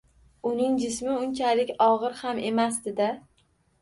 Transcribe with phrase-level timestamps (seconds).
[0.51, 3.11] Uning jismi unchalik og‘ir ham emasdi-da.